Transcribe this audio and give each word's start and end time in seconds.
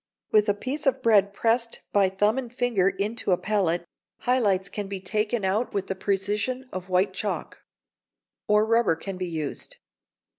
With 0.31 0.49
a 0.49 0.55
piece 0.55 0.87
of 0.87 1.03
bread 1.03 1.31
pressed 1.31 1.81
by 1.93 2.09
thumb 2.09 2.39
and 2.39 2.51
finger 2.51 2.89
into 2.89 3.31
a 3.33 3.37
pellet, 3.37 3.85
high 4.21 4.39
lights 4.39 4.67
can 4.67 4.87
be 4.87 4.99
taken 4.99 5.45
out 5.45 5.75
with 5.75 5.85
the 5.85 5.93
precision 5.95 6.67
of 6.73 6.89
white 6.89 7.13
chalk; 7.13 7.59
or 8.47 8.65
rubber 8.65 8.95
can 8.95 9.15
be 9.17 9.27
used. 9.27 9.77